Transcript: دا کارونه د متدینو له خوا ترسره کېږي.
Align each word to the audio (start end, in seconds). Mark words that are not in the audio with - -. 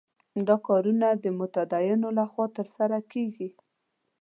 دا 0.47 0.55
کارونه 0.67 1.07
د 1.23 1.25
متدینو 1.39 2.09
له 2.17 2.25
خوا 2.31 2.45
ترسره 2.57 2.99
کېږي. 3.11 3.49